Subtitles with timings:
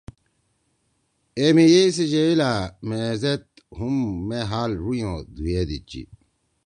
[1.37, 2.51] ”اے مھی یِئی سی جئیلأ!
[2.87, 3.41] مھیزید
[3.77, 3.95] ہُم
[4.27, 6.01] مے حال ڙُوئں او دُھو ئے دیِدچی۔“